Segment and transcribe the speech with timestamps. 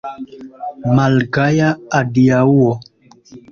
[0.99, 1.69] Malgaja
[2.01, 2.73] adiaŭo!